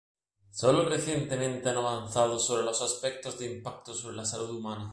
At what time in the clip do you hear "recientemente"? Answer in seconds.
0.89-1.69